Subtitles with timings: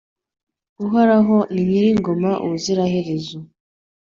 [0.83, 3.37] Uhoraho ni nyir’ingoma ubuziraherezo